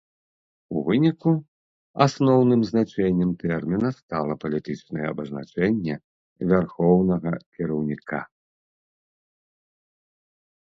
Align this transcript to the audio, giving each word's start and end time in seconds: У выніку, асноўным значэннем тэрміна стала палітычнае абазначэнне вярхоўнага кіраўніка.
У 0.75 0.81
выніку, 0.85 1.33
асноўным 2.05 2.61
значэннем 2.69 3.35
тэрміна 3.43 3.89
стала 3.99 4.33
палітычнае 4.45 5.05
абазначэнне 5.13 5.95
вярхоўнага 6.55 7.31
кіраўніка. 7.53 8.19